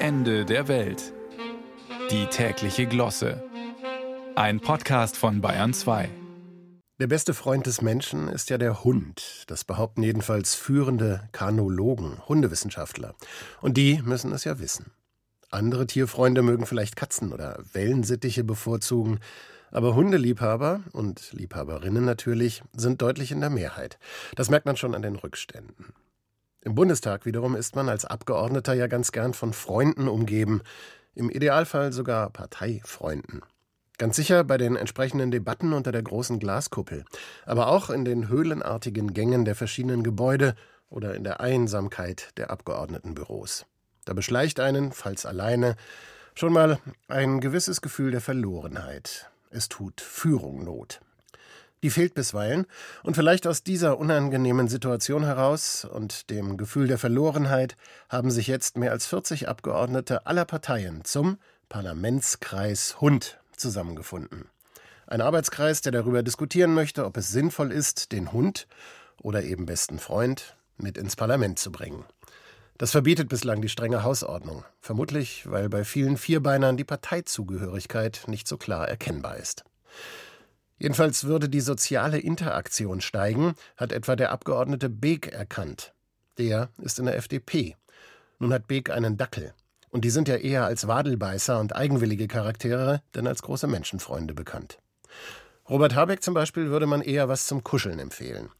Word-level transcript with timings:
Ende 0.00 0.44
der 0.44 0.68
Welt. 0.68 1.12
Die 2.12 2.26
tägliche 2.26 2.86
Glosse. 2.86 3.42
Ein 4.36 4.60
Podcast 4.60 5.16
von 5.16 5.40
Bayern 5.40 5.74
2. 5.74 6.08
Der 7.00 7.08
beste 7.08 7.34
Freund 7.34 7.66
des 7.66 7.82
Menschen 7.82 8.28
ist 8.28 8.48
ja 8.48 8.58
der 8.58 8.84
Hund. 8.84 9.42
Das 9.48 9.64
behaupten 9.64 10.04
jedenfalls 10.04 10.54
führende 10.54 11.28
Kanologen, 11.32 12.22
Hundewissenschaftler. 12.28 13.16
Und 13.60 13.76
die 13.76 14.00
müssen 14.04 14.30
es 14.32 14.44
ja 14.44 14.60
wissen. 14.60 14.92
Andere 15.50 15.88
Tierfreunde 15.88 16.42
mögen 16.42 16.64
vielleicht 16.64 16.94
Katzen 16.94 17.32
oder 17.32 17.58
Wellensittiche 17.72 18.44
bevorzugen, 18.44 19.18
aber 19.72 19.96
Hundeliebhaber 19.96 20.84
und 20.92 21.32
Liebhaberinnen 21.32 22.04
natürlich 22.04 22.62
sind 22.72 23.02
deutlich 23.02 23.32
in 23.32 23.40
der 23.40 23.50
Mehrheit. 23.50 23.98
Das 24.36 24.48
merkt 24.48 24.64
man 24.64 24.76
schon 24.76 24.94
an 24.94 25.02
den 25.02 25.16
Rückständen. 25.16 25.92
Im 26.68 26.74
Bundestag 26.74 27.24
wiederum 27.24 27.56
ist 27.56 27.76
man 27.76 27.88
als 27.88 28.04
Abgeordneter 28.04 28.74
ja 28.74 28.88
ganz 28.88 29.10
gern 29.10 29.32
von 29.32 29.54
Freunden 29.54 30.06
umgeben, 30.06 30.60
im 31.14 31.30
Idealfall 31.30 31.94
sogar 31.94 32.28
Parteifreunden. 32.28 33.40
Ganz 33.96 34.16
sicher 34.16 34.44
bei 34.44 34.58
den 34.58 34.76
entsprechenden 34.76 35.30
Debatten 35.30 35.72
unter 35.72 35.92
der 35.92 36.02
großen 36.02 36.38
Glaskuppel, 36.38 37.06
aber 37.46 37.68
auch 37.68 37.88
in 37.88 38.04
den 38.04 38.28
höhlenartigen 38.28 39.14
Gängen 39.14 39.46
der 39.46 39.54
verschiedenen 39.54 40.02
Gebäude 40.02 40.54
oder 40.90 41.14
in 41.14 41.24
der 41.24 41.40
Einsamkeit 41.40 42.36
der 42.36 42.50
Abgeordnetenbüros. 42.50 43.64
Da 44.04 44.12
beschleicht 44.12 44.60
einen, 44.60 44.92
falls 44.92 45.24
alleine, 45.24 45.74
schon 46.34 46.52
mal 46.52 46.80
ein 47.08 47.40
gewisses 47.40 47.80
Gefühl 47.80 48.10
der 48.10 48.20
Verlorenheit. 48.20 49.30
Es 49.48 49.70
tut 49.70 50.02
Führung 50.02 50.64
Not. 50.64 51.00
Die 51.82 51.90
fehlt 51.90 52.14
bisweilen, 52.14 52.66
und 53.04 53.14
vielleicht 53.14 53.46
aus 53.46 53.62
dieser 53.62 53.98
unangenehmen 53.98 54.68
Situation 54.68 55.24
heraus 55.24 55.84
und 55.84 56.30
dem 56.30 56.56
Gefühl 56.56 56.88
der 56.88 56.98
Verlorenheit 56.98 57.76
haben 58.08 58.30
sich 58.30 58.48
jetzt 58.48 58.76
mehr 58.76 58.90
als 58.90 59.06
40 59.06 59.48
Abgeordnete 59.48 60.26
aller 60.26 60.44
Parteien 60.44 61.04
zum 61.04 61.38
Parlamentskreis 61.68 63.00
Hund 63.00 63.38
zusammengefunden. 63.56 64.46
Ein 65.06 65.20
Arbeitskreis, 65.20 65.80
der 65.80 65.92
darüber 65.92 66.22
diskutieren 66.22 66.74
möchte, 66.74 67.04
ob 67.04 67.16
es 67.16 67.30
sinnvoll 67.30 67.72
ist, 67.72 68.12
den 68.12 68.32
Hund 68.32 68.66
oder 69.22 69.42
eben 69.42 69.64
besten 69.64 69.98
Freund 69.98 70.56
mit 70.76 70.98
ins 70.98 71.16
Parlament 71.16 71.58
zu 71.58 71.70
bringen. 71.70 72.04
Das 72.76 72.92
verbietet 72.92 73.28
bislang 73.28 73.60
die 73.60 73.68
strenge 73.68 74.02
Hausordnung, 74.02 74.64
vermutlich 74.80 75.50
weil 75.50 75.68
bei 75.68 75.84
vielen 75.84 76.16
Vierbeinern 76.16 76.76
die 76.76 76.84
Parteizugehörigkeit 76.84 78.22
nicht 78.26 78.46
so 78.46 78.56
klar 78.56 78.88
erkennbar 78.88 79.36
ist. 79.36 79.64
Jedenfalls 80.78 81.24
würde 81.24 81.48
die 81.48 81.60
soziale 81.60 82.18
Interaktion 82.18 83.00
steigen, 83.00 83.54
hat 83.76 83.92
etwa 83.92 84.16
der 84.16 84.30
Abgeordnete 84.30 84.88
Beek 84.88 85.32
erkannt. 85.32 85.92
Der 86.38 86.70
ist 86.78 86.98
in 86.98 87.06
der 87.06 87.16
FDP. 87.16 87.76
Nun 88.38 88.52
hat 88.52 88.68
Beek 88.68 88.90
einen 88.90 89.16
Dackel. 89.16 89.54
Und 89.90 90.04
die 90.04 90.10
sind 90.10 90.28
ja 90.28 90.36
eher 90.36 90.64
als 90.64 90.86
Wadelbeißer 90.86 91.58
und 91.58 91.74
eigenwillige 91.74 92.28
Charaktere 92.28 93.02
denn 93.14 93.26
als 93.26 93.42
große 93.42 93.66
Menschenfreunde 93.66 94.34
bekannt. 94.34 94.78
Robert 95.68 95.94
Habeck 95.94 96.22
zum 96.22 96.34
Beispiel 96.34 96.70
würde 96.70 96.86
man 96.86 97.02
eher 97.02 97.28
was 97.28 97.46
zum 97.46 97.62
Kuscheln 97.62 97.98
empfehlen. 97.98 98.50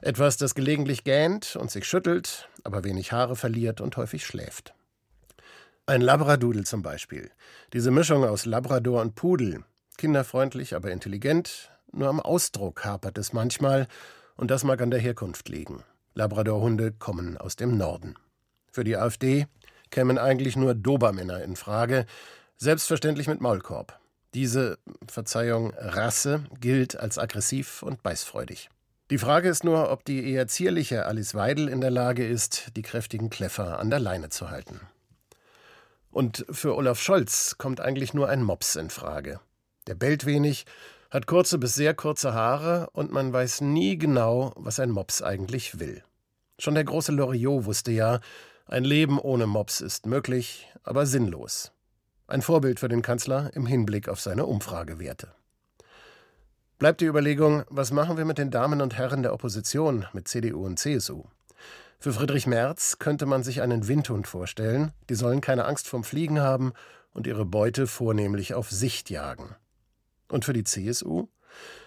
Etwas, 0.00 0.36
das 0.36 0.54
gelegentlich 0.54 1.04
gähnt 1.04 1.56
und 1.56 1.70
sich 1.70 1.84
schüttelt, 1.86 2.48
aber 2.64 2.82
wenig 2.84 3.12
Haare 3.12 3.36
verliert 3.36 3.80
und 3.80 3.96
häufig 3.96 4.26
schläft. 4.26 4.74
Ein 5.86 6.00
Labradudel 6.00 6.64
zum 6.64 6.82
Beispiel. 6.82 7.30
Diese 7.72 7.92
Mischung 7.92 8.24
aus 8.24 8.46
Labrador 8.46 9.02
und 9.02 9.14
Pudel, 9.14 9.64
Kinderfreundlich, 9.96 10.74
aber 10.74 10.90
intelligent, 10.90 11.70
nur 11.92 12.08
am 12.08 12.20
Ausdruck 12.20 12.84
hapert 12.84 13.18
es 13.18 13.32
manchmal, 13.32 13.88
und 14.36 14.50
das 14.50 14.64
mag 14.64 14.82
an 14.82 14.90
der 14.90 15.00
Herkunft 15.00 15.48
liegen. 15.48 15.82
Labradorhunde 16.14 16.92
kommen 16.92 17.36
aus 17.36 17.56
dem 17.56 17.76
Norden. 17.76 18.14
Für 18.70 18.84
die 18.84 18.96
AfD 18.96 19.46
kämen 19.90 20.18
eigentlich 20.18 20.56
nur 20.56 20.74
Dobermänner 20.74 21.42
in 21.42 21.56
Frage, 21.56 22.06
selbstverständlich 22.56 23.28
mit 23.28 23.40
Maulkorb. 23.40 23.98
Diese, 24.34 24.78
Verzeihung, 25.08 25.72
Rasse 25.78 26.44
gilt 26.60 26.98
als 26.98 27.18
aggressiv 27.18 27.82
und 27.82 28.02
beißfreudig. 28.02 28.68
Die 29.10 29.18
Frage 29.18 29.48
ist 29.48 29.62
nur, 29.62 29.90
ob 29.90 30.04
die 30.04 30.30
eher 30.30 30.48
zierliche 30.48 31.06
Alice 31.06 31.34
Weidel 31.34 31.68
in 31.68 31.80
der 31.80 31.90
Lage 31.90 32.26
ist, 32.26 32.76
die 32.76 32.82
kräftigen 32.82 33.30
Kläffer 33.30 33.78
an 33.78 33.88
der 33.88 34.00
Leine 34.00 34.30
zu 34.30 34.50
halten. 34.50 34.80
Und 36.10 36.44
für 36.50 36.74
Olaf 36.74 37.00
Scholz 37.00 37.56
kommt 37.56 37.80
eigentlich 37.80 38.14
nur 38.14 38.28
ein 38.28 38.42
Mops 38.42 38.74
in 38.74 38.90
Frage. 38.90 39.38
Der 39.86 39.94
bellt 39.94 40.26
wenig, 40.26 40.66
hat 41.10 41.26
kurze 41.26 41.58
bis 41.58 41.74
sehr 41.74 41.94
kurze 41.94 42.34
Haare 42.34 42.88
und 42.92 43.12
man 43.12 43.32
weiß 43.32 43.60
nie 43.60 43.96
genau, 43.96 44.52
was 44.56 44.80
ein 44.80 44.90
Mops 44.90 45.22
eigentlich 45.22 45.78
will. 45.78 46.02
Schon 46.58 46.74
der 46.74 46.84
große 46.84 47.12
Loriot 47.12 47.66
wusste 47.66 47.92
ja, 47.92 48.20
ein 48.66 48.84
Leben 48.84 49.20
ohne 49.20 49.46
Mops 49.46 49.80
ist 49.80 50.06
möglich, 50.06 50.68
aber 50.82 51.06
sinnlos. 51.06 51.70
Ein 52.26 52.42
Vorbild 52.42 52.80
für 52.80 52.88
den 52.88 53.02
Kanzler 53.02 53.50
im 53.54 53.66
Hinblick 53.66 54.08
auf 54.08 54.20
seine 54.20 54.46
Umfragewerte. 54.46 55.28
Bleibt 56.78 57.00
die 57.00 57.06
Überlegung, 57.06 57.62
was 57.70 57.92
machen 57.92 58.16
wir 58.16 58.24
mit 58.24 58.38
den 58.38 58.50
Damen 58.50 58.82
und 58.82 58.98
Herren 58.98 59.22
der 59.22 59.32
Opposition, 59.32 60.06
mit 60.12 60.26
CDU 60.26 60.66
und 60.66 60.78
CSU? 60.78 61.24
Für 62.00 62.12
Friedrich 62.12 62.46
Merz 62.46 62.98
könnte 62.98 63.24
man 63.24 63.42
sich 63.42 63.62
einen 63.62 63.86
Windhund 63.88 64.26
vorstellen, 64.26 64.92
die 65.08 65.14
sollen 65.14 65.40
keine 65.40 65.64
Angst 65.64 65.88
vom 65.88 66.04
Fliegen 66.04 66.40
haben 66.40 66.72
und 67.12 67.26
ihre 67.26 67.46
Beute 67.46 67.86
vornehmlich 67.86 68.54
auf 68.54 68.70
Sicht 68.70 69.08
jagen. 69.08 69.54
Und 70.28 70.44
für 70.44 70.52
die 70.52 70.64
CSU? 70.64 71.28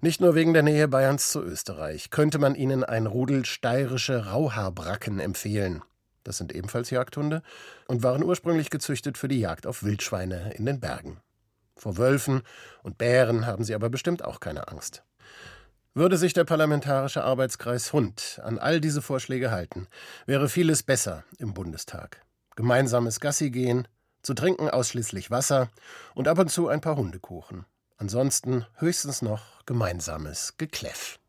Nicht 0.00 0.20
nur 0.20 0.34
wegen 0.34 0.54
der 0.54 0.62
Nähe 0.62 0.88
Bayerns 0.88 1.30
zu 1.30 1.42
Österreich 1.42 2.10
könnte 2.10 2.38
man 2.38 2.54
ihnen 2.54 2.84
ein 2.84 3.06
Rudel 3.06 3.44
steirische 3.44 4.26
Rauhaarbracken 4.26 5.20
empfehlen. 5.20 5.82
Das 6.24 6.38
sind 6.38 6.54
ebenfalls 6.54 6.90
Jagdhunde 6.90 7.42
und 7.86 8.02
waren 8.02 8.22
ursprünglich 8.22 8.70
gezüchtet 8.70 9.18
für 9.18 9.28
die 9.28 9.40
Jagd 9.40 9.66
auf 9.66 9.82
Wildschweine 9.82 10.54
in 10.54 10.64
den 10.64 10.80
Bergen. 10.80 11.20
Vor 11.76 11.96
Wölfen 11.96 12.42
und 12.82 12.98
Bären 12.98 13.46
haben 13.46 13.64
sie 13.64 13.74
aber 13.74 13.90
bestimmt 13.90 14.24
auch 14.24 14.40
keine 14.40 14.68
Angst. 14.68 15.02
Würde 15.92 16.18
sich 16.18 16.32
der 16.34 16.44
Parlamentarische 16.44 17.24
Arbeitskreis 17.24 17.92
Hund 17.92 18.40
an 18.44 18.58
all 18.58 18.80
diese 18.80 19.02
Vorschläge 19.02 19.50
halten, 19.50 19.88
wäre 20.24 20.48
vieles 20.48 20.82
besser 20.82 21.24
im 21.38 21.52
Bundestag. 21.52 22.22
Gemeinsames 22.54 23.18
Gassi 23.18 23.50
gehen, 23.50 23.88
zu 24.22 24.34
trinken 24.34 24.70
ausschließlich 24.70 25.30
Wasser 25.30 25.68
und 26.14 26.28
ab 26.28 26.38
und 26.38 26.50
zu 26.50 26.68
ein 26.68 26.80
paar 26.80 26.96
Hundekuchen. 26.96 27.64
Ansonsten 28.00 28.64
höchstens 28.76 29.20
noch 29.20 29.66
gemeinsames 29.66 30.56
Gekläff. 30.56 31.20